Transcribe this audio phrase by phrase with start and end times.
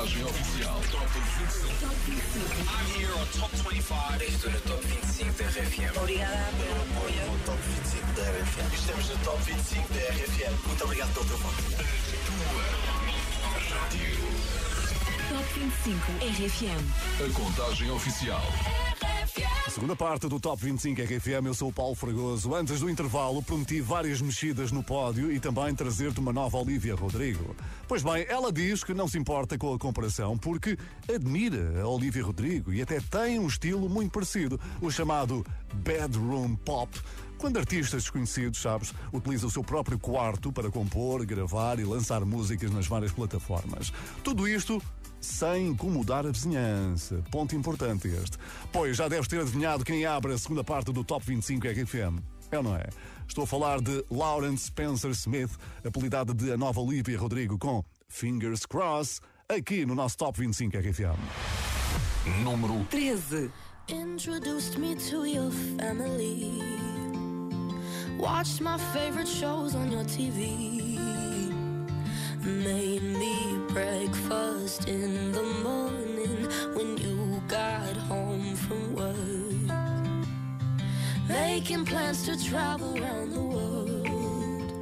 [0.00, 0.80] contagem oficial.
[0.90, 1.90] Top 25.
[2.70, 4.24] I'm here on Top 25.
[4.24, 5.98] Estou no top 25 da RFM.
[5.98, 7.26] Obrigada pelo apoio.
[7.26, 8.74] No top 25 da RFM.
[8.74, 10.66] Estamos no top 25 da RFM.
[10.66, 11.62] Muito obrigado pelo teu voto.
[15.28, 16.82] Top 25 RFM.
[17.20, 18.42] A contagem oficial.
[19.80, 22.54] Segunda parte do Top 25 RFM, eu sou o Paulo Fragoso.
[22.54, 27.56] Antes do intervalo, prometi várias mexidas no pódio e também trazer-te uma nova Olivia Rodrigo.
[27.88, 30.76] Pois bem, ela diz que não se importa com a comparação porque
[31.08, 36.92] admira a Olivia Rodrigo e até tem um estilo muito parecido, o chamado bedroom pop.
[37.38, 42.70] Quando artistas desconhecidos, sabes, utilizam o seu próprio quarto para compor, gravar e lançar músicas
[42.70, 43.90] nas várias plataformas.
[44.22, 44.82] Tudo isto
[45.20, 47.22] sem incomodar a vizinhança.
[47.30, 48.38] Ponto importante este.
[48.72, 52.22] Pois já deves ter adivinhado quem abre a segunda parte do Top 25 RFM.
[52.50, 52.86] É ou não é?
[53.28, 55.52] Estou a falar de Lawrence Spencer Smith,
[55.84, 61.18] apelidada de a nova Olivia Rodrigo com Fingers Cross, aqui no nosso Top 25 RFM.
[62.42, 63.50] Número 13.
[63.88, 66.62] Introduced me to your family.
[68.18, 71.19] Watched my favorite shows on your TV.
[72.42, 79.76] Made me breakfast in the morning when you got home from work.
[81.28, 84.72] Making plans to travel around the world.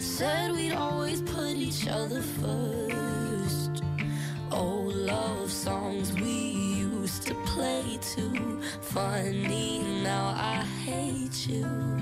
[0.00, 3.82] Said we'd always put each other first.
[4.50, 6.30] Old love songs we
[6.88, 8.62] used to play too.
[8.80, 11.97] Funny, now I hate you.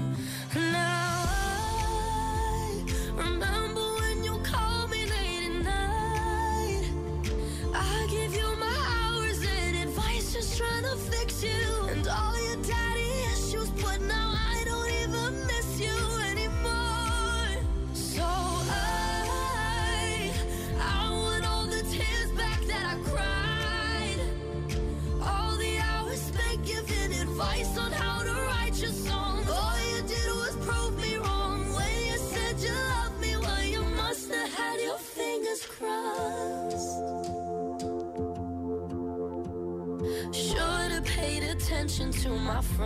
[41.87, 42.86] Attention to my friends,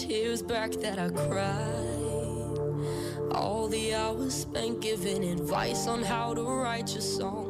[0.00, 2.00] tears back that I cried.
[3.32, 7.02] All the hours spent giving advice on how to write your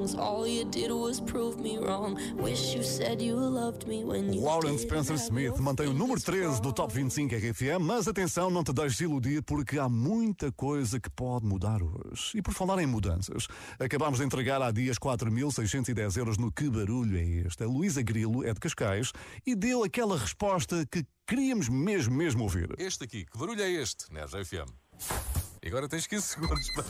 [0.06, 0.14] songs.
[0.14, 2.18] All you did was prove me wrong.
[2.36, 6.24] Wish you said you loved me when you Lawrence Spencer Smith mantém o número fingers
[6.24, 11.00] 13 do Top 25 RFM, mas atenção, não te deixes iludir porque há muita coisa
[11.00, 12.32] que pode mudar hoje.
[12.34, 13.46] E por falar em mudanças,
[13.78, 17.64] acabámos de entregar há dias 4.610 euros no Que Barulho é Este?
[17.64, 19.12] A Luísa Grilo é de Cascais
[19.46, 22.74] e deu aquela resposta que queríamos mesmo, mesmo ouvir.
[22.78, 25.39] Este aqui, que barulho é este, né, FM?
[25.62, 26.84] E agora tens 15 segundos para,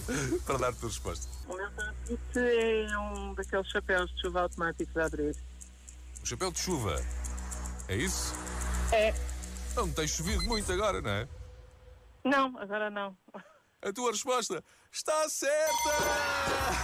[0.47, 1.29] para dar a tua resposta.
[1.49, 5.37] O meu palpite é um daqueles chapéus de chuva automáticos a abrir.
[6.23, 6.97] O chapéu de chuva.
[7.89, 8.35] É isso?
[8.93, 9.13] É.
[9.75, 11.29] Não tem chovido muito agora, não é?
[12.25, 13.17] Não, agora não.
[13.83, 15.91] A tua resposta está certa!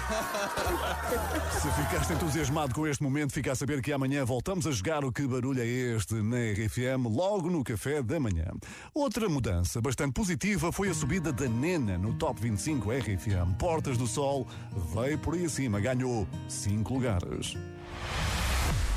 [1.60, 5.12] Se ficaste entusiasmado com este momento, fica a saber que amanhã voltamos a jogar o
[5.12, 8.46] Que Barulho é Este na RFM, logo no café da manhã.
[8.94, 13.54] Outra mudança bastante positiva foi a subida da Nena no Top 25 RFM.
[13.58, 14.46] Portas do Sol
[14.94, 17.54] veio por aí acima, ganhou 5 lugares.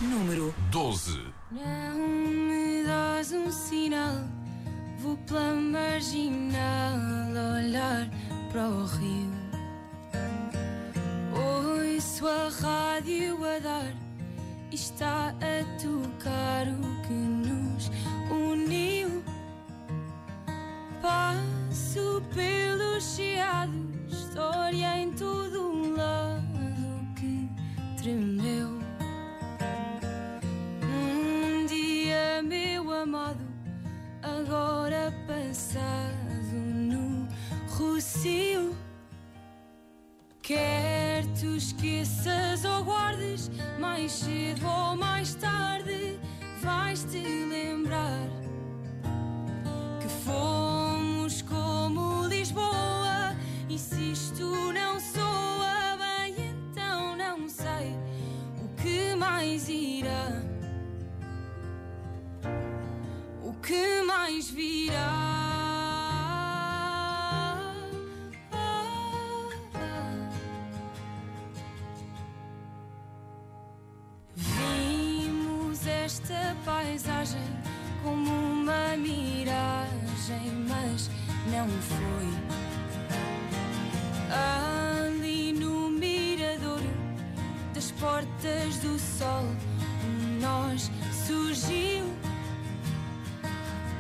[0.02, 1.20] Número 12.
[1.52, 4.24] Não me dás um sinal,
[5.00, 6.98] vou pela marginal
[7.58, 8.08] olhar
[8.52, 9.50] para o rio.
[12.20, 13.94] Sinto a rádio a dar
[14.74, 17.90] está a tocar o que nos
[18.30, 19.24] uniu.
[21.02, 23.72] Passo pelos chiados,
[24.12, 27.50] história em todo um lado que
[28.02, 28.82] tremeu.
[30.84, 33.48] Um dia, meu amado,
[34.22, 36.09] agora passado no
[40.42, 46.18] Quer tu esqueças ou guardes, mais cedo ou mais tarde
[46.62, 48.26] vais-te lembrar
[50.00, 53.36] que fomos como Lisboa.
[53.70, 56.36] E se isto não soa bem,
[56.72, 57.96] então não sei
[58.64, 60.42] o que mais irá,
[63.44, 65.29] o que mais virá.
[76.90, 77.42] Paisagem
[78.04, 81.08] como uma miragem, mas
[81.52, 82.30] não foi.
[84.32, 86.82] Ali no mirador
[87.76, 89.46] das portas do sol,
[90.04, 90.90] um nós
[91.28, 92.06] surgiu.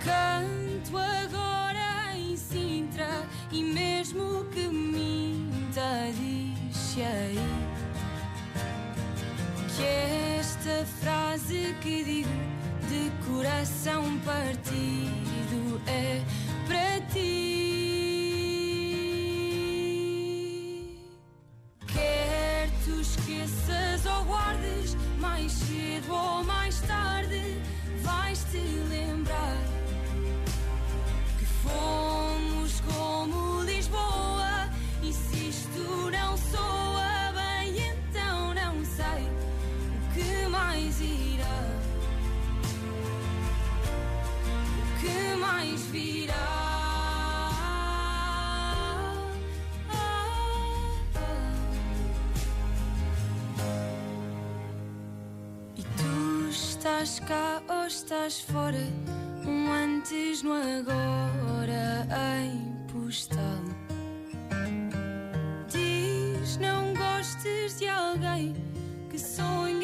[0.03, 7.37] Canto agora em Sintra e mesmo que minta, diz aí
[9.75, 9.83] que
[10.39, 12.58] esta frase que digo
[12.89, 16.21] de coração partido é
[16.65, 17.29] para ti.
[21.85, 27.61] Quer tu esqueças ou guardes, mais cedo ou mais tarde
[28.01, 29.57] vais-te lembrar
[31.37, 32.28] que fomos
[56.99, 58.85] estás cá ou estás fora,
[59.45, 62.05] um antes no agora
[62.41, 63.63] em postal.
[65.69, 68.53] Diz não gostes de alguém
[69.09, 69.78] que sonha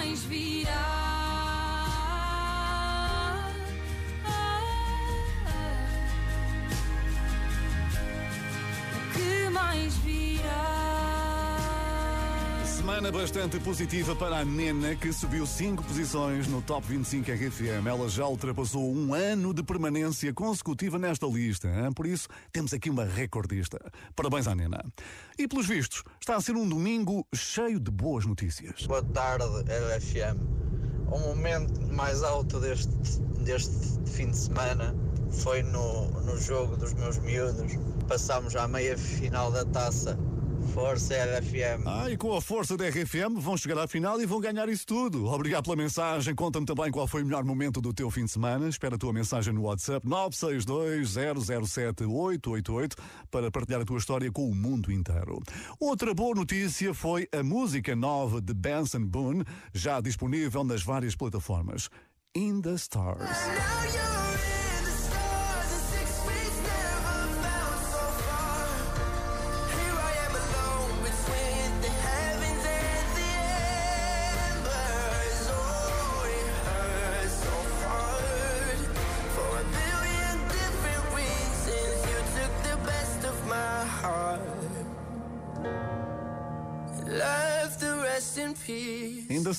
[0.00, 0.72] mais virá.
[9.12, 10.79] Que mais virá?
[13.00, 17.86] Semana bastante positiva para a Nena, que subiu 5 posições no Top 25 RFM.
[17.86, 21.66] Ela já ultrapassou um ano de permanência consecutiva nesta lista.
[21.66, 21.94] hein?
[21.94, 23.78] Por isso, temos aqui uma recordista.
[24.14, 24.84] Parabéns à Nena.
[25.38, 28.84] E pelos vistos, está a ser um domingo cheio de boas notícias.
[28.86, 30.36] Boa tarde, RFM.
[31.10, 32.92] O momento mais alto deste,
[33.42, 34.94] deste fim de semana
[35.30, 37.72] foi no, no jogo dos meus miúdos.
[38.06, 40.18] Passámos à meia final da taça.
[40.74, 41.86] Força, RFM.
[41.86, 44.86] Ah, e com a força da RFM vão chegar à final e vão ganhar isso
[44.86, 45.26] tudo.
[45.26, 46.34] Obrigado pela mensagem.
[46.34, 48.68] Conta-me também qual foi o melhor momento do teu fim de semana.
[48.68, 52.94] Espera a tua mensagem no WhatsApp 962-007-888
[53.30, 55.40] para partilhar a tua história com o mundo inteiro.
[55.78, 61.88] Outra boa notícia foi a música nova de Benson Boone, já disponível nas várias plataformas.
[62.34, 63.28] In the Stars.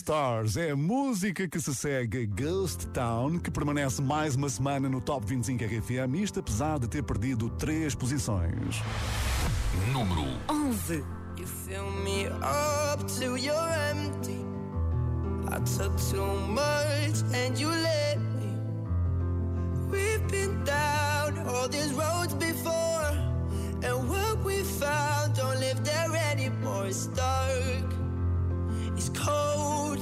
[0.01, 4.99] Stars é a música que se segue Ghost Town, que permanece mais uma semana no
[4.99, 8.81] Top 25 RFM, isto apesar de ter perdido três posições.
[9.93, 11.03] Número 11.
[11.37, 14.43] You fill me up till you're empty.
[15.51, 18.57] I took too much and you let me.
[19.91, 23.11] We've been down all these roads before,
[23.83, 26.87] and what we found don't live there anymore.
[26.87, 27.90] at
[29.01, 29.99] is cold.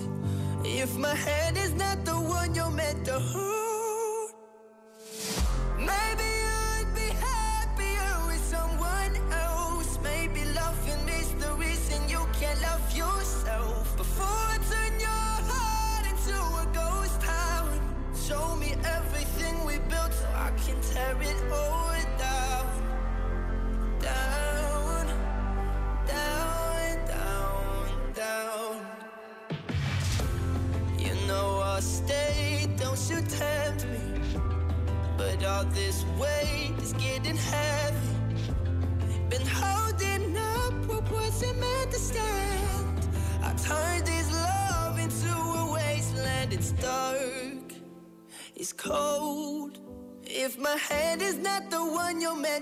[0.66, 3.79] If my hand is not the one you're meant to hold.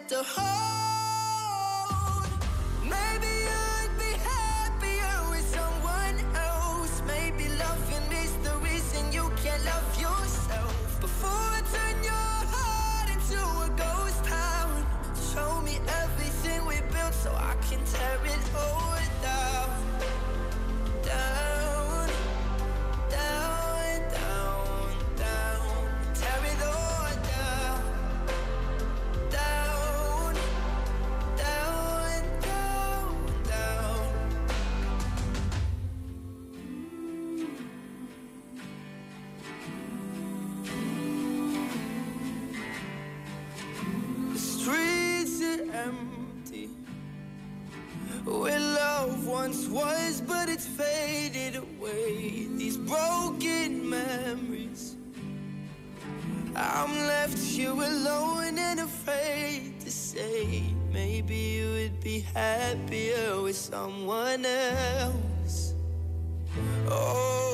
[0.08, 0.77] To hold.
[56.58, 60.64] I'm left here alone and afraid to say
[60.98, 65.76] Maybe you would be happier with someone else.
[66.90, 67.47] Oh.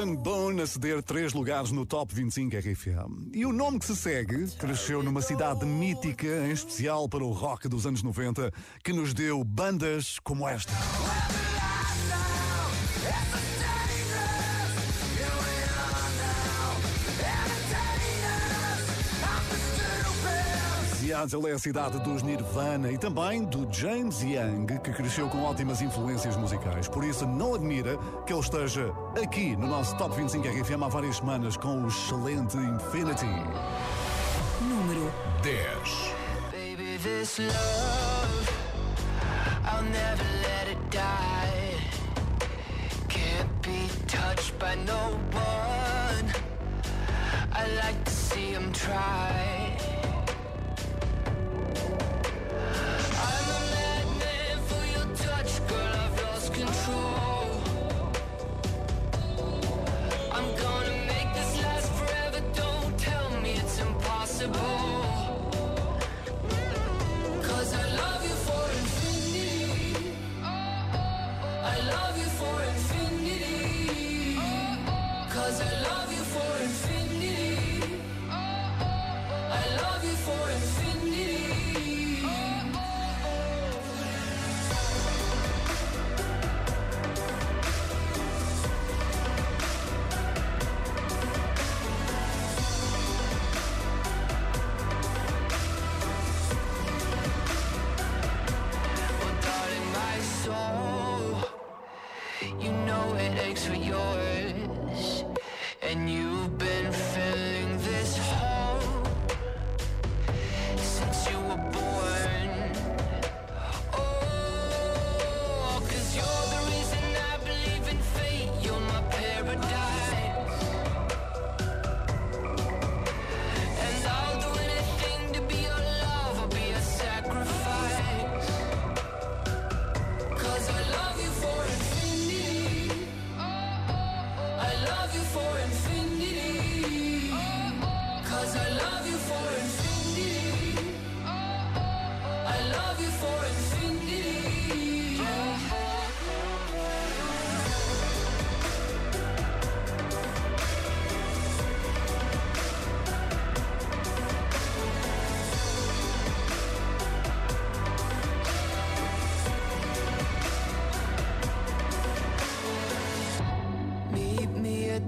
[0.00, 3.34] Sunbone a ceder três lugares no Top 25 RFM.
[3.34, 7.68] E o nome que se segue cresceu numa cidade mítica, em especial para o rock
[7.68, 8.50] dos anos 90,
[8.82, 10.72] que nos deu bandas como esta.
[21.10, 25.42] Aliás, ele é a cidade dos Nirvana e também do James Young, que cresceu com
[25.42, 26.86] ótimas influências musicais.
[26.86, 31.16] Por isso, não admira que ele esteja aqui no nosso Top 25 RFM há várias
[31.16, 33.26] semanas com o excelente Infinity.
[34.60, 35.12] Número
[35.42, 35.56] 10.
[36.52, 38.50] Baby, this love,
[39.66, 41.74] I'll never let it die.
[43.08, 46.32] Can't be touched by no one.
[47.52, 49.59] I like to see him try.
[56.60, 57.39] control.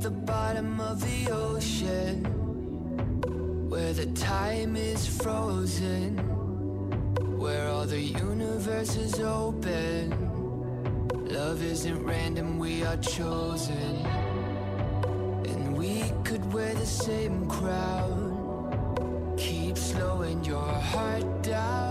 [0.02, 2.24] The bottom of the ocean
[3.68, 6.18] where the time is frozen,
[7.38, 10.10] where all the universe is open.
[11.28, 14.04] Love isn't random, we are chosen.
[15.46, 19.34] And we could wear the same crown.
[19.38, 21.81] Keep slowing your heart down.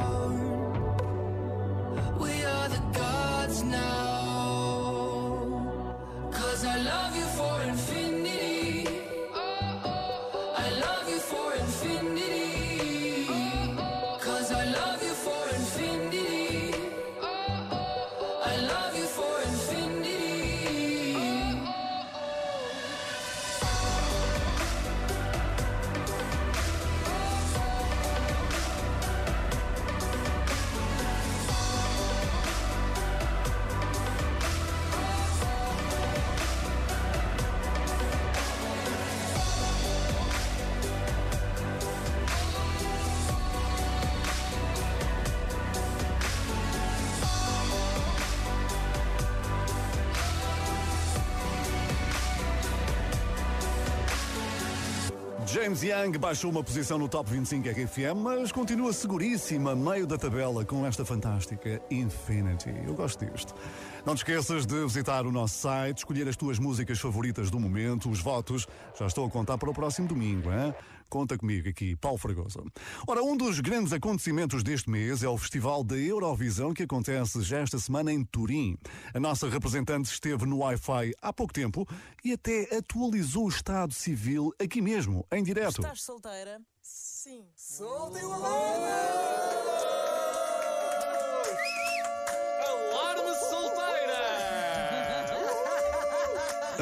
[55.81, 60.63] James Young baixou uma posição no Top 25 RFM, mas continua seguríssima, meio da tabela,
[60.63, 62.71] com esta fantástica Infinity.
[62.85, 63.55] Eu gosto disto.
[64.03, 68.09] Não te esqueças de visitar o nosso site, escolher as tuas músicas favoritas do momento,
[68.09, 68.65] os votos.
[68.97, 70.73] Já estou a contar para o próximo domingo, hein?
[71.07, 72.63] Conta comigo aqui, Paulo Fragoso.
[73.05, 77.59] Ora, um dos grandes acontecimentos deste mês é o Festival da Eurovisão que acontece já
[77.59, 78.75] esta semana em Turim.
[79.13, 81.85] A nossa representante esteve no Wi-Fi há pouco tempo
[82.23, 85.81] e até atualizou o estado civil aqui mesmo, em direto.
[85.81, 86.59] Estás solteira?
[86.81, 87.45] Sim.
[87.55, 88.23] Soltem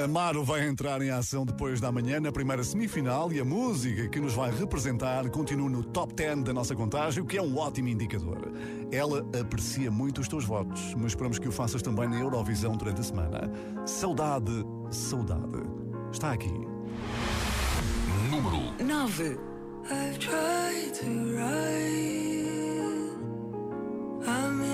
[0.04, 4.20] Amaro vai entrar em ação depois da manhã na primeira semifinal e a música que
[4.20, 7.90] nos vai representar continua no top 10 da nossa contagem, o que é um ótimo
[7.90, 8.52] indicador.
[8.92, 13.02] Ela aprecia muito os teus votos, mas esperamos que o faças também na Eurovisão durante
[13.02, 13.52] a semana.
[13.86, 15.60] Saudade, saudade.
[16.12, 16.54] Está aqui.
[18.32, 19.38] Número 9.
[19.92, 22.20] I've tried to write
[24.28, 24.69] a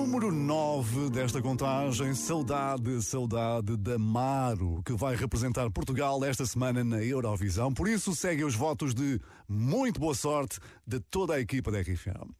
[0.00, 7.04] número 9 desta contagem, Saudade, Saudade da Maro, que vai representar Portugal esta semana na
[7.04, 7.70] Eurovisão.
[7.70, 12.32] Por isso, segue os votos de muito boa sorte de toda a equipa da RFM.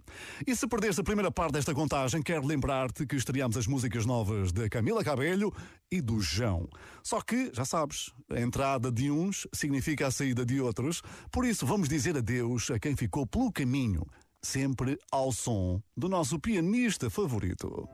[0.46, 4.52] E se perdeste a primeira parte desta contagem, quero lembrar-te que estreamos as músicas novas
[4.52, 5.52] da Camila Cabelho
[5.92, 6.66] e do João.
[7.02, 11.66] Só que, já sabes, a entrada de uns significa a saída de outros, por isso
[11.66, 14.06] vamos dizer adeus a quem ficou pelo caminho
[14.42, 17.88] sempre ao som do nosso pianista favorito.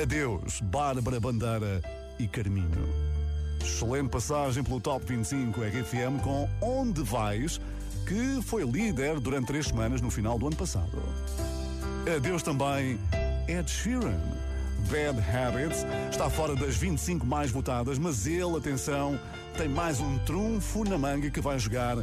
[0.00, 1.82] Adeus, Bárbara Bandeira
[2.18, 2.88] e Carminho.
[3.60, 7.60] Excelente passagem pelo Top 25 RFM com Onde Vais,
[8.06, 11.02] que foi líder durante três semanas no final do ano passado.
[12.14, 12.98] Adeus também,
[13.48, 14.20] Ed Sheeran.
[14.90, 19.18] Bad Habits está fora das 25 mais votadas, mas ele, atenção,
[19.56, 21.98] tem mais um trunfo na manga que vai jogar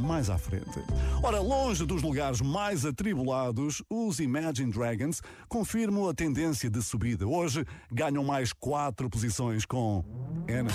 [0.00, 0.82] mais à frente.
[1.22, 7.26] Ora, longe dos lugares mais atribulados, os Imagine Dragons confirmam a tendência de subida.
[7.26, 10.04] Hoje ganham mais quatro posições com
[10.48, 10.70] Enemy.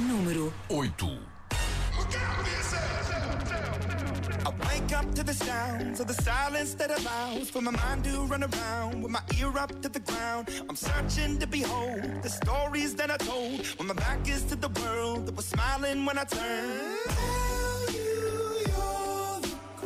[0.00, 1.06] Número 8.
[4.46, 8.24] I wake up to the sounds of the silence that allows for my mind to
[8.26, 10.48] run around with my ear up to the ground.
[10.68, 14.68] I'm searching to behold the stories that I told when my back is to the
[14.80, 17.59] world that was smiling when I turned.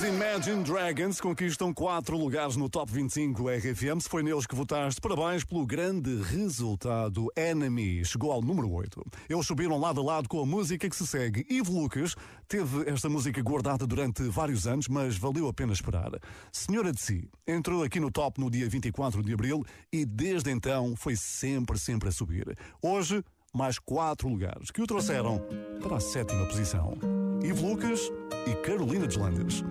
[0.00, 4.00] Os Imagine Dragons conquistam quatro lugares no Top 25 RFM.
[4.00, 7.30] Se foi neles que votaste, parabéns pelo grande resultado.
[7.36, 9.04] Enemy chegou ao número 8.
[9.28, 11.44] Eles subiram lado a lado com a música que se segue.
[11.50, 12.16] Ivo Lucas
[12.48, 16.12] teve esta música guardada durante vários anos, mas valeu a pena esperar.
[16.50, 20.96] Senhora de Si entrou aqui no top no dia 24 de abril e desde então
[20.96, 22.56] foi sempre, sempre a subir.
[22.80, 25.40] Hoje, mais quatro lugares que o trouxeram
[25.82, 26.94] para a sétima posição.
[27.42, 28.10] Ivo Lucas
[28.46, 29.62] e Carolina Deslandes.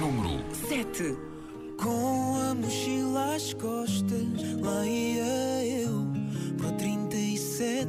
[0.00, 1.16] Número 7.
[1.82, 4.26] Com a mochila às costas,
[4.60, 6.06] lá ia eu
[6.56, 7.88] pro 37.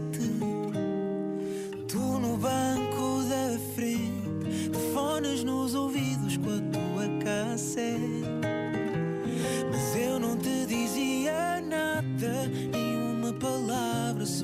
[1.87, 8.42] Tu no banco da frente, fones nos ouvidos com a tua cassete.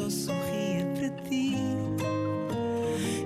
[0.09, 1.55] sorria para ti.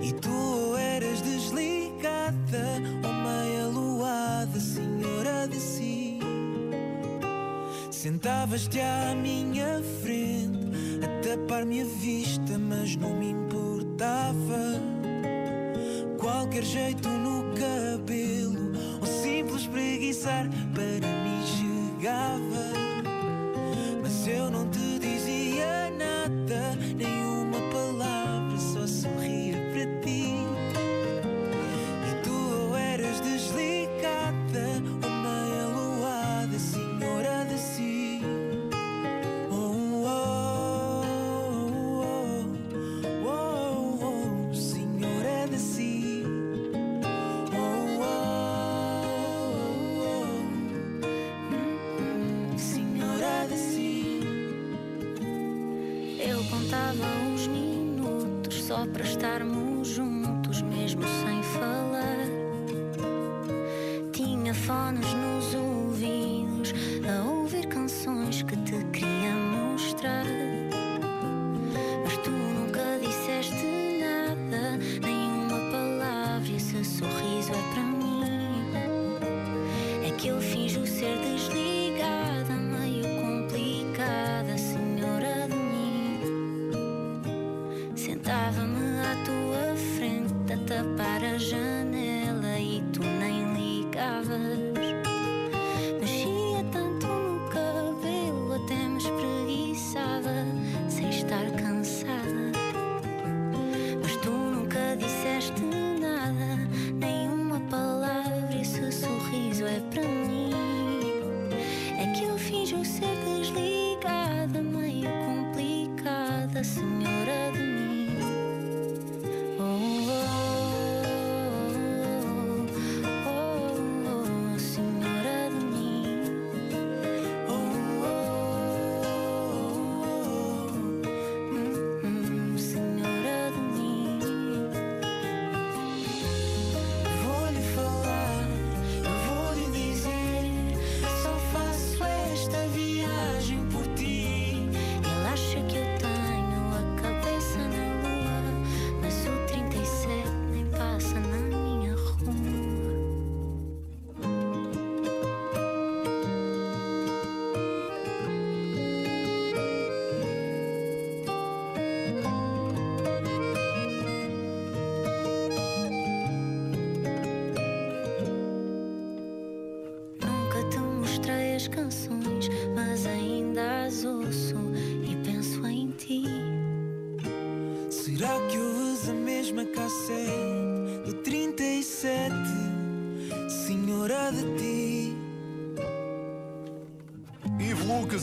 [0.01, 6.19] E tu eras desligada, ou meia luada, senhora de si.
[7.89, 10.67] Sentavas-te à minha frente,
[11.03, 14.81] a tapar-me a vista, mas não me importava.
[16.17, 22.73] Qualquer jeito no cabelo, ou simples preguiçar, para mim chegava.
[24.01, 24.92] Mas eu não te
[26.23, 26.77] The.
[26.95, 27.32] nenhum.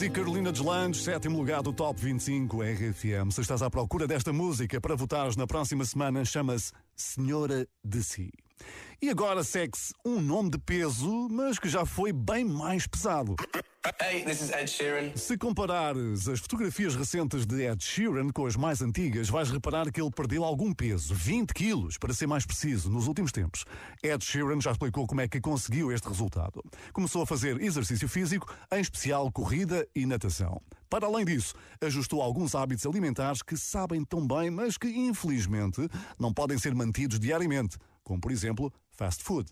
[0.00, 3.30] Lucas e Carolina Deslandes, sétimo lugar do Top 25 RFM.
[3.30, 8.30] Se estás à procura desta música para votares na próxima semana, chama-se Senhora de Si.
[9.02, 13.34] E agora segue-se um nome de peso, mas que já foi bem mais pesado.
[13.98, 15.16] Hey, this is Ed Sheeran.
[15.16, 19.98] Se comparares as fotografias recentes de Ed Sheeran com as mais antigas, vais reparar que
[19.98, 23.64] ele perdeu algum peso, 20 quilos, para ser mais preciso, nos últimos tempos.
[24.02, 26.62] Ed Sheeran já explicou como é que conseguiu este resultado.
[26.92, 30.60] Começou a fazer exercício físico, em especial corrida e natação.
[30.90, 36.34] Para além disso, ajustou alguns hábitos alimentares que sabem tão bem, mas que infelizmente não
[36.34, 37.78] podem ser mantidos diariamente
[38.10, 39.48] como por exemplo fast food.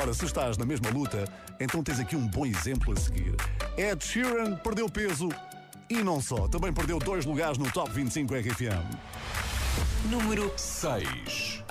[0.00, 3.34] Ora, se estás na mesma luta, então tens aqui um bom exemplo a seguir.
[3.76, 5.28] Ed Sheeran perdeu peso
[5.90, 8.88] e não só, também perdeu dois lugares no Top 25 RFM.
[10.08, 11.62] Número 6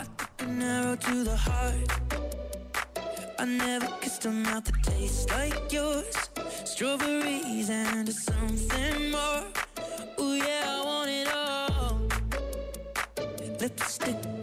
[3.40, 6.06] I never kissed a mouth that tastes like yours.
[6.66, 9.44] Strawberries and something more.
[10.18, 12.02] Oh, yeah, I want it all.
[13.60, 14.37] Lipstick.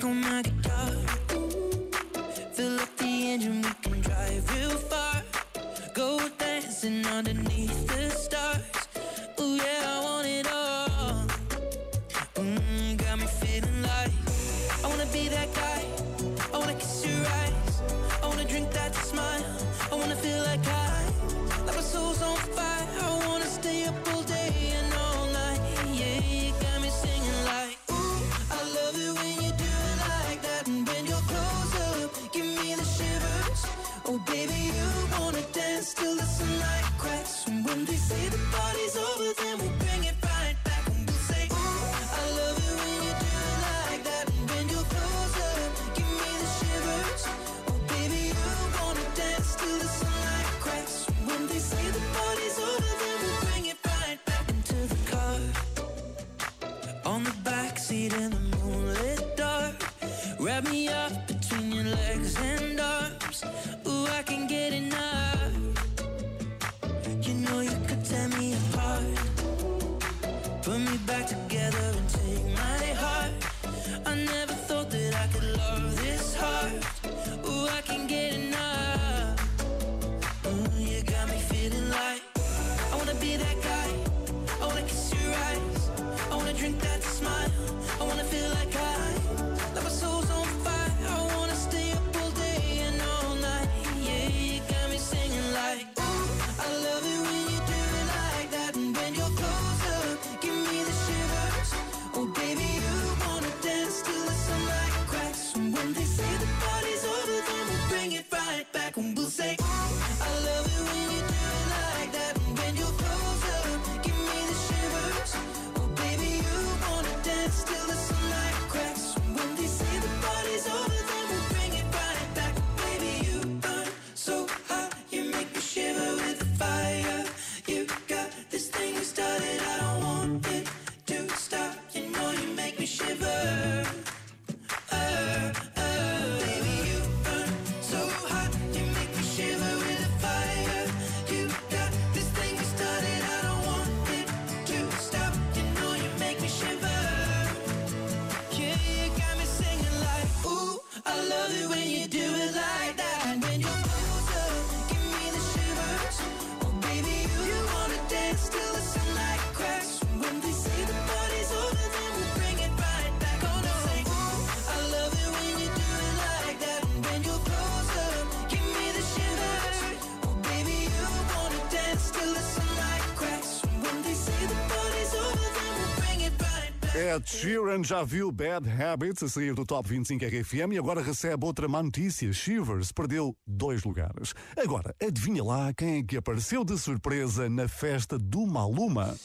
[177.24, 181.46] Ed Sheeran já viu Bad Habits a sair do Top 25 RFM e agora recebe
[181.46, 182.30] outra má notícia.
[182.34, 184.34] Shivers perdeu dois lugares.
[184.54, 189.16] Agora, adivinha lá quem é que apareceu de surpresa na festa do Maluma?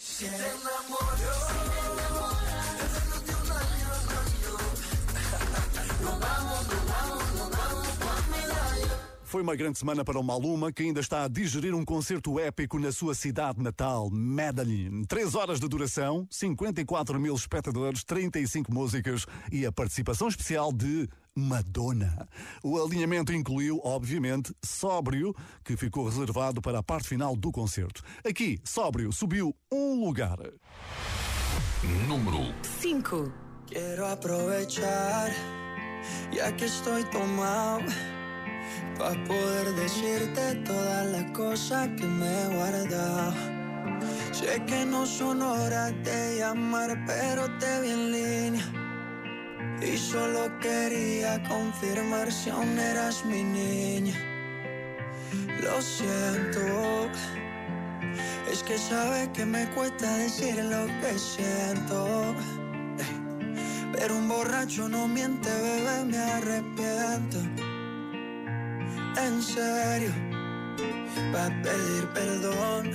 [9.30, 12.80] Foi uma grande semana para o Maluma, que ainda está a digerir um concerto épico
[12.80, 15.04] na sua cidade natal, Medellín.
[15.04, 22.28] Três horas de duração, 54 mil espectadores, 35 músicas e a participação especial de Madonna.
[22.64, 28.02] O alinhamento incluiu, obviamente, Sóbrio, que ficou reservado para a parte final do concerto.
[28.28, 30.40] Aqui, Sóbrio subiu um lugar.
[32.08, 33.32] Número 5.
[33.68, 35.30] Quiero aprovechar,
[36.34, 37.86] ya que estoy tomado,
[38.98, 43.34] para poder decirte todas las cosas que me he guardado.
[44.32, 48.66] Sé que no son horas de llamar, pero te vi en línea.
[49.82, 54.14] Y solo quería confirmar si aún eras mi niña.
[55.62, 57.10] Lo siento,
[58.52, 62.36] es que sabes que me cuesta decir lo que siento.
[63.94, 67.69] Pero un borracho no miente, bebé, me arrepiento.
[69.22, 70.14] En serio,
[71.32, 72.92] para pedir perdón,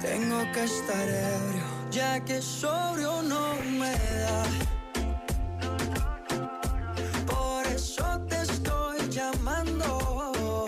[0.00, 4.42] tengo que estar ebrio, ya que sobrio no me da.
[7.26, 10.66] Por eso te estoy llamando.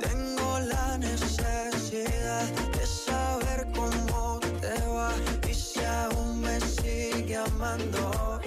[0.00, 5.12] Tengo la necesidad de saber cómo te va
[5.48, 8.40] y si aún me sigue amando.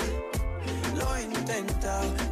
[0.98, 2.29] Lo he intentado,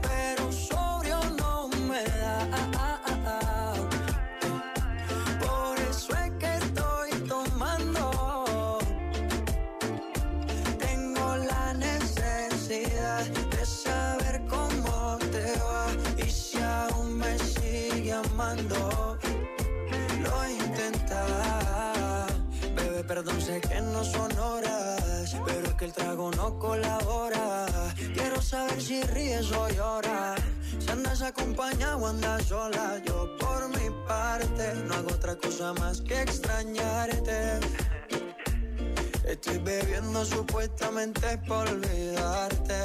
[32.08, 37.60] andas sola, yo por mi parte no hago otra cosa más que extrañarte.
[39.26, 42.80] Estoy bebiendo supuestamente por olvidarte.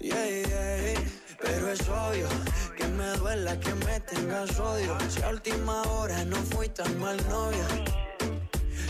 [0.00, 1.00] Yeah, yeah.
[1.40, 2.28] Pero es obvio
[2.76, 4.96] que me duela que me tengas odio.
[5.08, 7.66] Si a última hora no fui tan mal novia.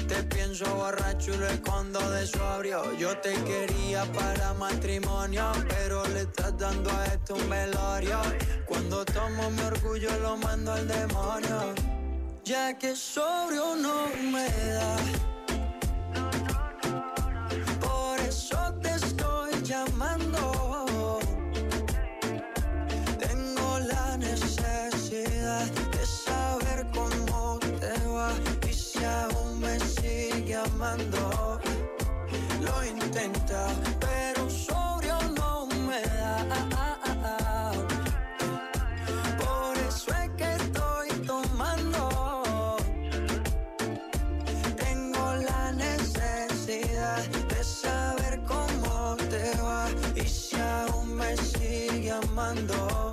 [0.09, 2.97] Te pienso borracho y lo escondo de sobrio.
[2.97, 8.21] Yo te quería para matrimonio, pero le estás dando a esto un velorio.
[8.77, 11.75] Cuando tomo mi orgullo lo mando al demonio.
[12.45, 14.47] Ya que sobrio no me
[14.77, 14.97] da.
[17.81, 21.19] Por eso te estoy llamando.
[23.19, 25.67] Tengo la necesidad
[25.97, 28.31] de saber cómo te va.
[28.69, 31.59] Y si aún me sigue amando,
[32.61, 33.69] lo intenta
[52.37, 53.06] amando.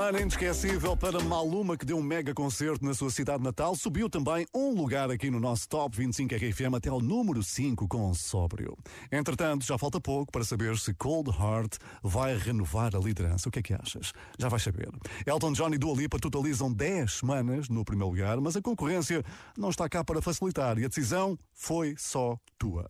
[0.00, 3.76] Semana inesquecível para Maluma, que deu um mega concerto na sua cidade natal.
[3.76, 8.14] Subiu também um lugar aqui no nosso Top 25 RFM até ao número 5 com
[8.14, 8.78] Sóbrio.
[9.12, 13.50] Entretanto, já falta pouco para saber se Cold Heart vai renovar a liderança.
[13.50, 14.14] O que é que achas?
[14.38, 14.88] Já vais saber.
[15.26, 19.22] Elton John e Dua Lipa totalizam 10 semanas no primeiro lugar, mas a concorrência
[19.54, 22.88] não está cá para facilitar e a decisão foi só tua.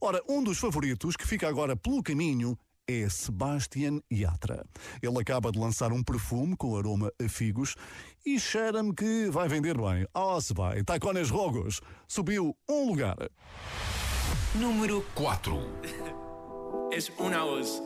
[0.00, 4.64] Ora, um dos favoritos que fica agora pelo caminho é Sebastian Yatra.
[5.02, 7.74] Ele acaba de lançar um perfume com aroma a figos
[8.24, 10.06] e cheira-me que vai vender bem.
[10.14, 10.82] Oh, se vai.
[10.82, 13.16] Tacones Rogos subiu um lugar.
[14.54, 15.58] Número 4.
[16.92, 17.82] Es una voz.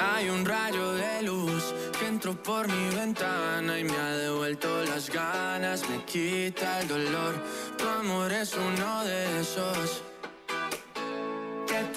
[0.00, 5.08] Hay un rayo de luz que entró por mi ventana y me ha devuelto las
[5.10, 7.34] ganas, me quita el dolor.
[7.76, 10.02] Tu amor es uno de esos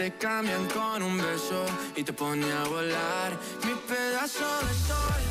[0.02, 1.64] te cambian con un beso
[1.96, 3.38] y te pone a volar.
[3.64, 5.31] Mi pedazo de sol,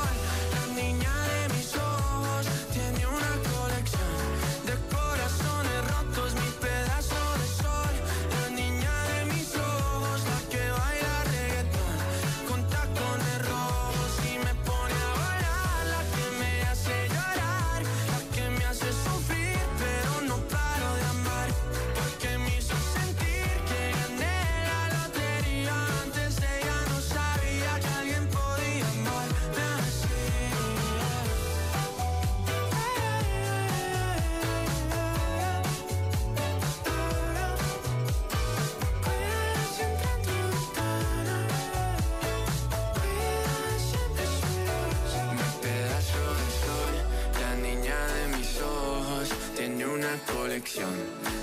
[50.33, 50.93] Colección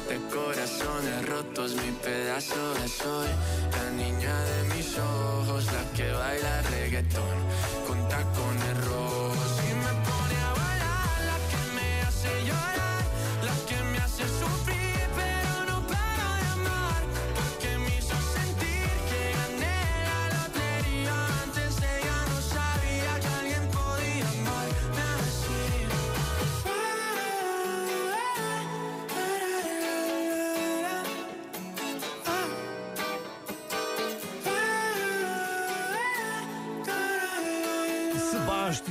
[0.09, 1.75] de corazones rotos.
[1.75, 3.27] Mi pedazo de sol,
[3.73, 7.39] la niña de mis ojos, la que baila reggaetón
[7.87, 8.68] con tacones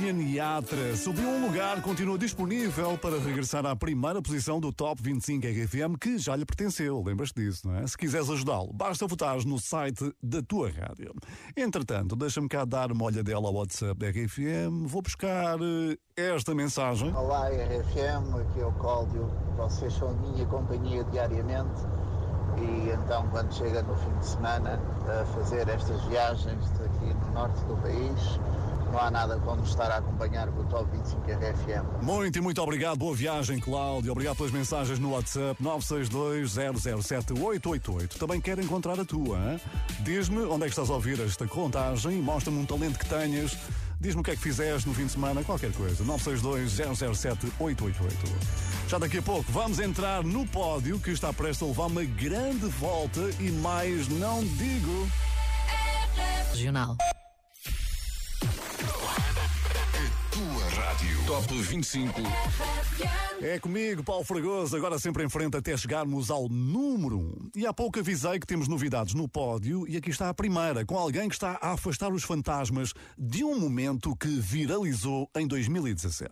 [0.08, 5.98] Sebastian subiu um lugar, continua disponível para regressar à primeira posição do Top 25 RFM,
[6.00, 7.02] que já lhe pertenceu.
[7.04, 7.86] Lembras-te disso, não é?
[7.86, 11.12] Se quiseres ajudá-lo, basta votar no site da tua rádio.
[11.54, 14.86] Entretanto, deixa-me cá dar uma olhadela ao WhatsApp da RFM.
[14.86, 17.14] Vou buscar eh, esta mensagem.
[17.14, 19.30] Olá, RFM, aqui é o Cláudio.
[19.58, 21.82] Vocês são a minha companhia diariamente
[22.56, 27.62] e então, quando chega no fim de semana a fazer estas viagens aqui no norte
[27.66, 28.40] do país,
[28.90, 32.02] não há nada como estar a acompanhar com o Top 25 RFM.
[32.02, 32.96] Muito e muito obrigado.
[32.98, 34.12] Boa viagem, Cláudio.
[34.12, 38.16] Obrigado pelas mensagens no WhatsApp 962-007-888.
[38.18, 39.36] Também quero encontrar a tua.
[39.38, 39.60] hein?
[40.00, 43.54] Diz-me onde é que estás a ouvir esta contagem e mostra-me um talento que tenhas
[44.00, 46.04] Diz-me o que é que fizeste no fim de semana, qualquer coisa.
[46.04, 48.12] 962-007-888.
[48.86, 52.68] Já daqui a pouco vamos entrar no pódio que está prestes a levar uma grande
[52.68, 55.08] volta e mais não digo.
[56.52, 56.96] Regional.
[60.30, 61.26] Tua rádio.
[61.26, 62.20] Top 25.
[63.40, 67.20] É comigo, Paulo Fragoso, agora sempre em frente até chegarmos ao número 1.
[67.20, 67.50] Um.
[67.54, 70.96] E há pouco avisei que temos novidades no pódio e aqui está a primeira, com
[70.96, 76.30] alguém que está a afastar os fantasmas de um momento que viralizou em 2017.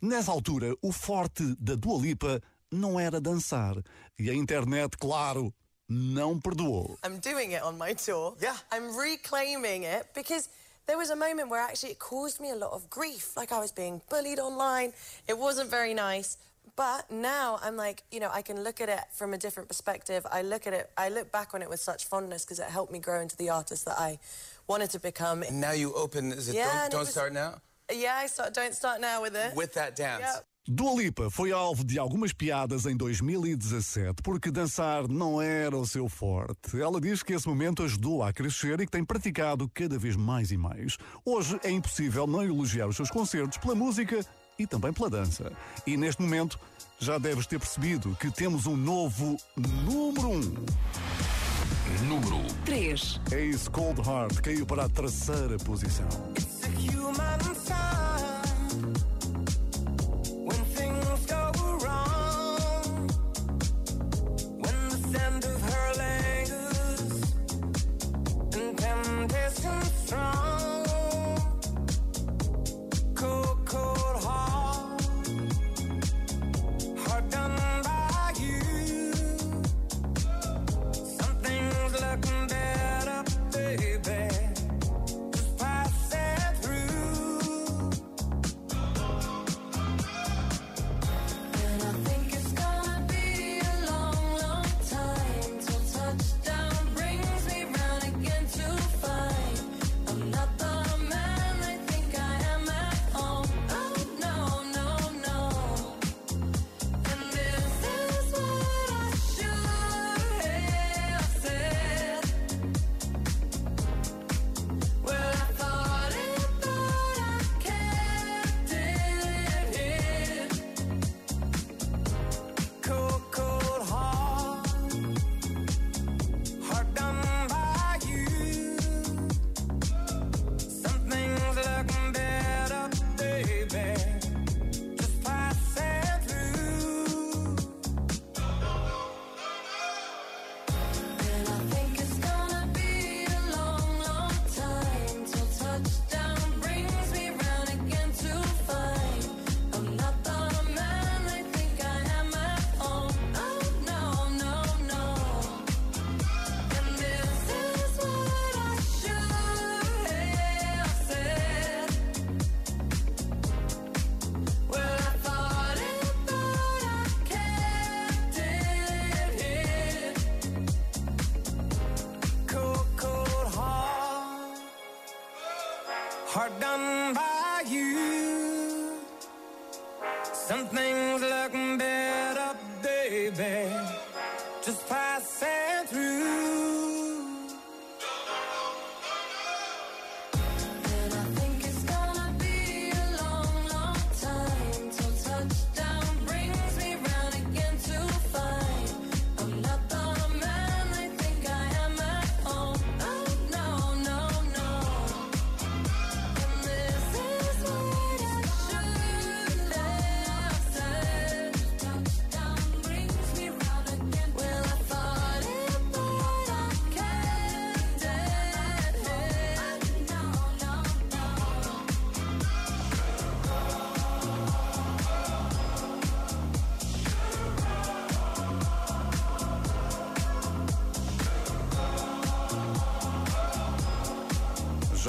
[0.00, 3.76] Nessa altura, o forte da Dua Lipa não era dançar.
[4.18, 5.52] E a internet, claro,
[5.88, 6.98] não perdoou.
[7.04, 8.36] I'm doing it on my tour.
[8.40, 8.60] Yeah.
[8.70, 10.48] I'm reclaiming it because
[10.88, 13.36] there was a moment where actually it caused me a lot of grief.
[13.36, 14.92] Like I was being bullied online.
[15.28, 16.38] It wasn't very nice.
[16.76, 20.26] But now I'm like, you know, I can look at it from a different perspective.
[20.30, 22.92] I look at it, I look back on it with such fondness because it helped
[22.92, 24.18] me grow into the artist that I
[24.66, 25.42] wanted to become.
[25.42, 27.60] And now you open, is it Yeah, Don't, don't was- Start Now?
[27.92, 29.56] Yeah, I start, don't start now with it.
[29.56, 30.20] With that dance.
[30.20, 30.44] Yep.
[30.70, 36.10] Dua Lipa foi alvo de algumas piadas em 2017 porque dançar não era o seu
[36.10, 36.78] forte.
[36.78, 40.52] Ela diz que esse momento ajudou a crescer e que tem praticado cada vez mais
[40.52, 40.98] e mais.
[41.24, 44.22] Hoje é impossível não elogiar os seus concertos pela música
[44.58, 45.50] e também pela dança.
[45.86, 46.60] E neste momento
[46.98, 50.34] já deves ter percebido que temos um novo número 1.
[50.34, 50.54] Um.
[52.06, 53.20] Número 3.
[53.32, 56.08] É isso, Cold Heart caiu para a terceira posição.
[56.76, 58.17] human sign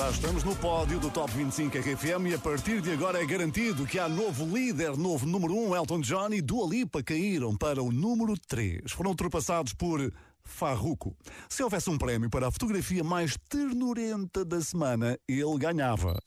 [0.10, 3.86] Já estamos no pódio do Top 25 RFM e a partir de agora é garantido
[3.86, 7.91] que há novo líder, novo número 1, Elton John e Dua Lipa caíram para o
[7.91, 8.91] número 3.
[8.91, 10.12] Foram ultrapassados por
[10.43, 11.16] Farruko.
[11.47, 16.18] Se houvesse um prémio para a fotografia mais ternurenta da semana, ele ganhava.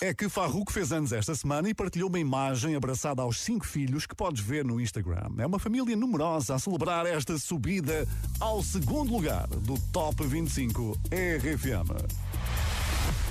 [0.00, 4.06] É que Farruko fez anos esta semana e partilhou uma imagem abraçada aos cinco filhos
[4.06, 5.28] que podes ver no Instagram.
[5.36, 8.08] É uma família numerosa a celebrar esta subida
[8.40, 12.23] ao segundo lugar do Top 25 RFM.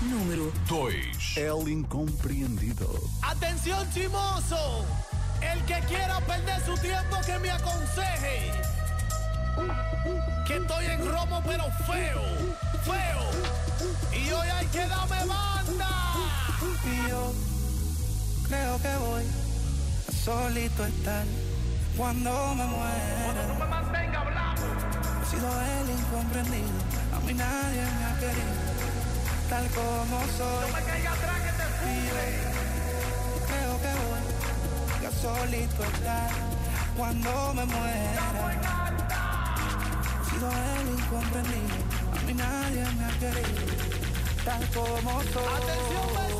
[0.09, 0.93] Número 2.
[1.37, 2.89] El Incompreendido.
[3.21, 4.85] Atención chimoso,
[5.41, 8.51] el que quiera perder su tiempo que me aconseje.
[10.47, 12.21] Que estoy en romo pero feo,
[12.83, 13.23] feo.
[14.11, 15.89] Y hoy hay que darme banda.
[16.85, 17.33] Y yo
[18.47, 19.23] creo que voy
[20.07, 21.25] a solito estar
[21.97, 23.21] cuando me muera.
[23.25, 24.61] Cuando tú me mantengas hablando.
[25.21, 26.67] He sido el incomprendido,
[27.15, 28.53] a mí nadie me ha querido,
[29.49, 30.71] tal como soy.
[30.71, 31.65] No me caiga atrás que te
[33.33, 36.31] yo creo que voy a solito estar
[36.97, 38.23] cuando me muera.
[40.21, 41.77] He sido el incomprendido,
[42.11, 43.61] a mí nadie me ha querido,
[44.45, 45.53] tal como soy.
[45.55, 46.32] Atención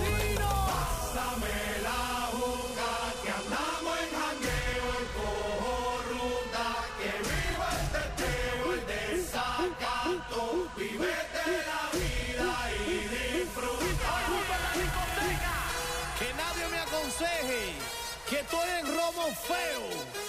[19.44, 20.23] fail.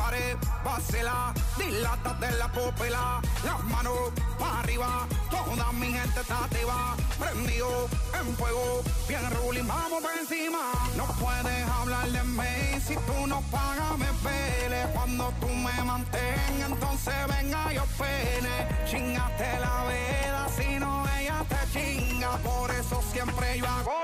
[0.00, 3.98] Pared, vacila, dilata de la pupila, las manos
[4.38, 7.88] para arriba, toda mi gente está activa, prendido
[8.18, 10.62] en fuego, bien ruling, vamos por encima.
[10.96, 14.86] No puedes hablar de mí si tú no pagas, me pele.
[14.94, 18.54] Cuando tú me mantengas, entonces venga yo pene.
[18.88, 23.99] Chingaste la veda, si no ella te chinga, por eso siempre yo hago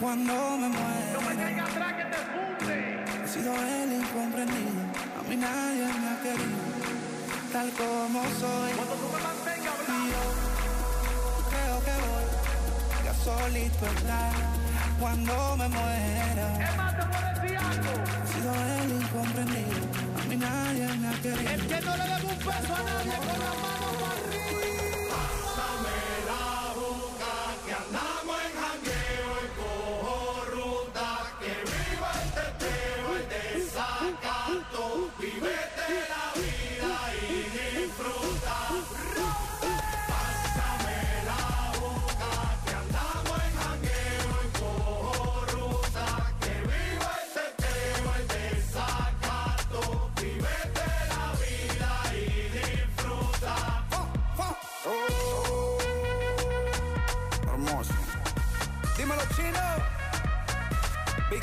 [0.00, 1.12] cuando me muera.
[1.14, 2.76] No me caiga atrás que te funde.
[3.24, 4.82] He sido el incomprendido,
[5.18, 6.58] a mí nadie me ha querido,
[7.52, 8.72] tal como soy.
[8.76, 10.12] Cuando tú me mantengas Y hablando.
[10.12, 10.22] yo
[11.50, 14.32] creo que voy a solito estar
[15.00, 16.68] cuando me muera.
[16.70, 17.92] Es más, te voy a decir algo.
[18.22, 19.84] He sido el incomprendido,
[20.20, 21.50] a mí nadie me ha querido.
[21.50, 25.16] El que no le debe un peso a nadie con la mano para arriba.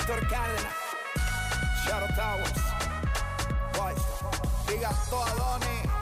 [0.06, 0.74] Víctor Cárdenas.
[1.86, 2.52] Shadow Towers.
[3.78, 4.04] Boys.
[4.68, 5.93] Diga todo a Donny.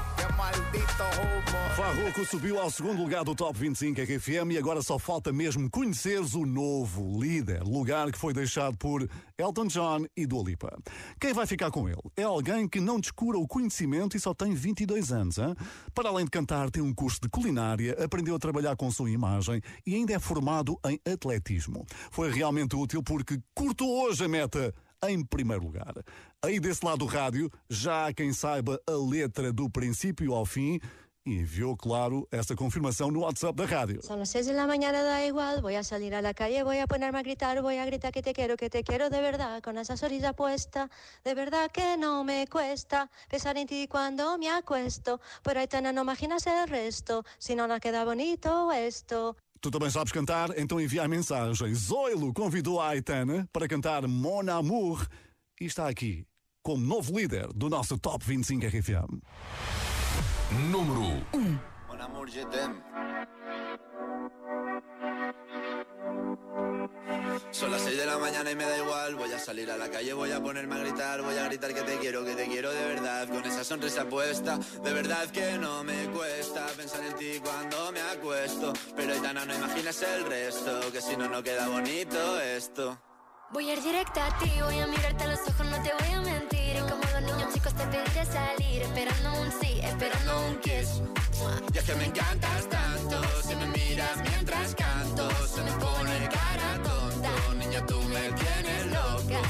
[1.76, 6.36] Farroco subiu ao segundo lugar do Top 25 RFM e agora só falta mesmo conheceres
[6.36, 10.78] o novo líder, lugar que foi deixado por Elton John e Dua Lipa.
[11.20, 12.02] Quem vai ficar com ele?
[12.16, 15.38] É alguém que não descura o conhecimento e só tem 22 anos.
[15.38, 15.56] Hein?
[15.94, 19.62] Para além de cantar, tem um curso de culinária, aprendeu a trabalhar com sua imagem
[19.86, 21.86] e ainda é formado em atletismo.
[22.12, 24.74] Foi realmente útil porque cortou hoje a meta
[25.10, 25.94] em primeiro lugar.
[26.44, 30.80] Aí desse lado do rádio, já há quem saiba a letra do princípio ao fim
[31.24, 34.02] e enviou, claro, essa confirmação no WhatsApp da rádio.
[34.02, 35.62] Son las seis la mañana, da igual.
[35.62, 38.24] Voy a salir a la calle, voy a ponerme a gritar, voy a gritar que
[38.24, 39.62] te quiero, que te quiero de verdad.
[39.62, 40.90] Con esa sonrisa puesta,
[41.24, 45.22] de verdad que no me cuesta pensar en ti cuando me acuesto.
[45.44, 49.36] Pero Aitana, no imaginas el resto, si no nos queda bonito esto.
[49.62, 50.58] Tu também sabes cantar?
[50.58, 51.72] Então envia a mensagem.
[51.76, 55.06] Zoilo convidou a Aitana para cantar Mon Amour
[55.60, 56.26] e está aqui
[56.64, 59.22] como novo líder do nosso Top 25 RFM.
[60.70, 61.60] Número 1.
[61.88, 62.82] Mon amour, je t'aime.
[67.52, 69.16] Son las 6 de la mañana y me da igual.
[69.16, 71.22] Voy a salir a la calle, voy a ponerme a gritar.
[71.22, 73.28] Voy a gritar que te quiero, que te quiero de verdad.
[73.28, 78.02] Con esa sonrisa puesta, de verdad que no me cuesta pensar en ti cuando me
[78.02, 78.74] acuesto.
[78.96, 83.11] Pero Aitana, no imaginas el resto, que si no, no queda bonito esto.
[83.54, 86.14] Voy a ir directa a ti, voy a mirarte a los ojos, no te voy
[86.14, 86.80] a mentir.
[86.90, 91.02] Como dos niños chicos te pediré salir, esperando un sí, esperando un kiss.
[91.74, 96.82] Y es que me encantas tanto, si me miras mientras canto, se me pone cara
[96.82, 97.32] tonta.
[97.58, 99.42] Niña, tú me tienes loca.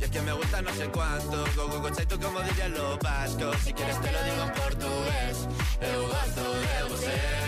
[0.00, 3.56] Y es que me gusta no sé cuánto, go go chaito como dirían los vascos.
[3.62, 5.46] Si quieres te lo digo en portugués,
[5.82, 7.46] eu gosto de você.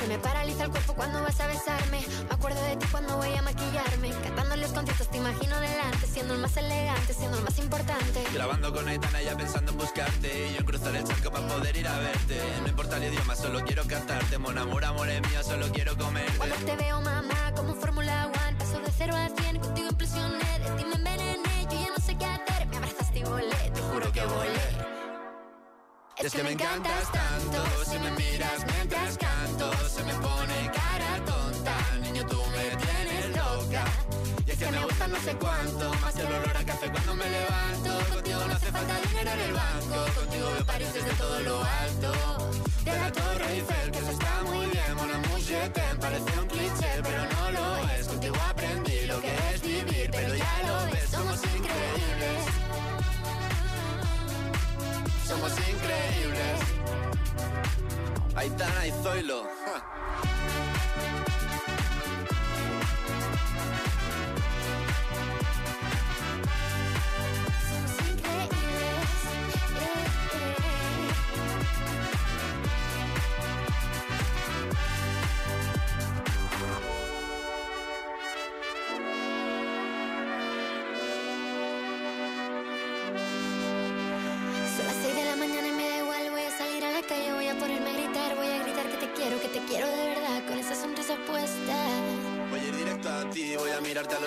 [0.00, 2.04] Se me paraliza el cuerpo cuando vas a besarme.
[2.28, 4.10] Me acuerdo de ti cuando voy a maquillarme.
[4.22, 8.24] Cantando los conciertos te imagino delante, siendo el más elegante, siendo el más importante.
[8.32, 11.76] Grabando con Aitana ya pensando en buscarte Y yo en cruzar el charco para poder
[11.76, 15.42] ir a verte No importa el idioma, solo quiero cantarte Mon amor, amor es mío,
[15.42, 19.28] solo quiero comerte Cuando te veo, mamá, como un Fórmula One, paso de cero a
[19.40, 23.18] cien, contigo impresioné, de ti me envenené, yo ya no sé qué hacer, me abrazaste
[23.18, 24.57] y volé, te juro que volé.
[26.20, 31.24] Y es que me encantas tanto Si me miras mientras canto Se me pone cara
[31.24, 31.76] tonta.
[32.02, 33.84] Niño, tú me tienes loca.
[34.46, 37.14] Y es que me gusta no sé cuánto Más que el olor a café cuando
[37.14, 38.14] me levanto.
[38.14, 42.12] Contigo no hace falta dinero en el banco Contigo veo París desde todo lo alto.
[42.84, 44.88] De la Torre Eiffel, que eso está muy bien
[45.18, 46.77] amour, je t'aime, parece un cliché
[55.28, 56.58] somos increíbles.
[58.34, 59.42] Aitana y Zoilo.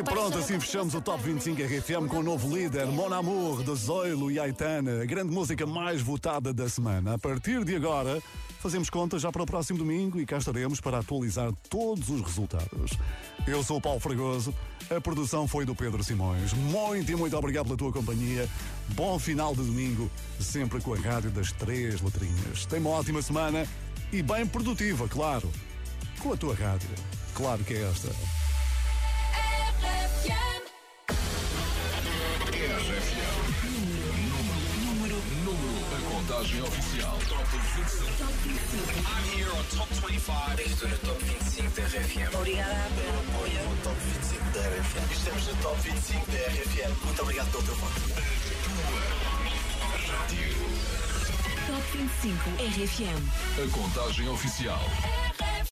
[0.00, 3.74] E pronto, assim fechamos o Top 25 RFM com o novo líder, Mon Amour, de
[3.74, 7.14] Zoilo e Aitana, a grande música mais votada da semana.
[7.14, 8.22] A partir de agora,
[8.58, 12.92] fazemos contas já para o próximo domingo e cá estaremos para atualizar todos os resultados.
[13.46, 14.54] Eu sou o Paulo Fragoso,
[14.90, 16.52] a produção foi do Pedro Simões.
[16.52, 18.48] Muito e muito obrigado pela tua companhia.
[18.88, 20.10] Bom final de domingo,
[20.40, 22.64] sempre com a rádio das três letrinhas.
[22.66, 23.66] Tenha uma ótima semana
[24.12, 25.50] e bem produtiva, claro.
[26.20, 26.88] Com a tua rádio.
[27.40, 28.08] Claro que é esta.
[34.84, 37.18] Número, número, a contagem oficial.
[37.30, 38.10] Top 25.
[39.08, 40.60] I'm here on Top 25.
[40.66, 42.36] Estou no Top 25 da RFM.
[42.36, 45.10] Obrigada pelo apoio no Top 25 da RFM.
[45.10, 47.04] Estamos no Top 25 da RFM.
[47.06, 48.00] Muito obrigado pelo teu voto.
[50.10, 50.56] Rádio.
[51.66, 53.20] Top 25 RFM.
[53.56, 54.84] A contagem oficial.